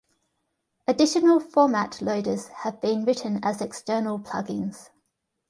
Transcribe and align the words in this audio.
Additional 0.87 1.39
format 1.39 2.01
loaders 2.01 2.47
have 2.47 2.81
been 2.81 3.05
written 3.05 3.39
as 3.43 3.61
external 3.61 4.17
plugins. 4.17 4.89